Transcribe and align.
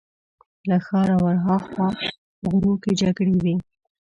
له 0.69 0.77
ښاره 0.85 1.15
ورهاخوا 1.25 1.87
غرو 2.49 2.73
کې 2.83 2.91
جګړې 3.01 3.35
وې. 3.43 3.55